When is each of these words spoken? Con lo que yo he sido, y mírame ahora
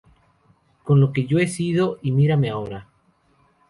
Con 0.83 0.99
lo 0.99 1.13
que 1.13 1.27
yo 1.27 1.37
he 1.37 1.47
sido, 1.47 1.99
y 2.01 2.11
mírame 2.11 2.49
ahora 2.49 2.87